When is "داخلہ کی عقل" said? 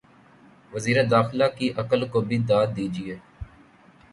1.11-2.07